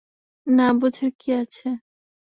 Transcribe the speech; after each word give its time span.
না 0.47 0.67
বুঝার 0.79 1.09
কি 1.19 1.29
আছে। 1.41 1.67